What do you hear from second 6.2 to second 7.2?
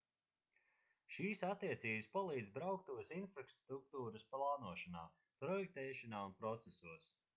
un procesos